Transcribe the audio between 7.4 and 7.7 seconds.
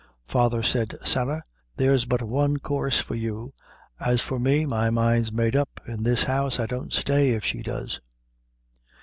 she